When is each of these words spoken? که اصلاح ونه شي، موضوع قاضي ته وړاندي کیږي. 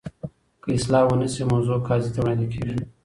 که 0.61 0.67
اصلاح 0.75 1.03
ونه 1.07 1.27
شي، 1.33 1.43
موضوع 1.51 1.77
قاضي 1.87 2.09
ته 2.13 2.19
وړاندي 2.21 2.47
کیږي. 2.53 2.75